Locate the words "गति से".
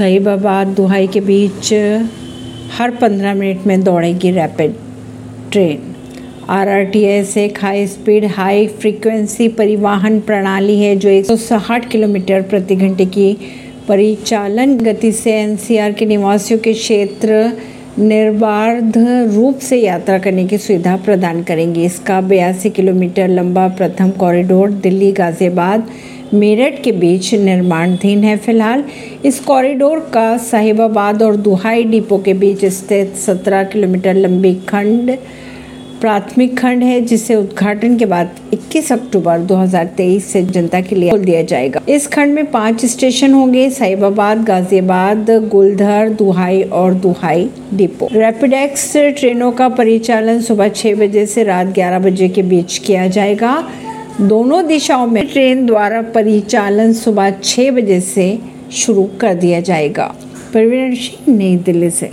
14.78-15.34